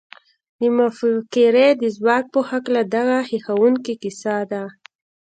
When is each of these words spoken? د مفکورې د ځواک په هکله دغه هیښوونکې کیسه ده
د 0.59 0.61
مفکورې 0.77 1.67
د 1.81 1.83
ځواک 1.97 2.23
په 2.33 2.39
هکله 2.49 2.81
دغه 2.95 3.17
هیښوونکې 3.29 3.93
کیسه 4.01 4.35
ده 4.51 4.63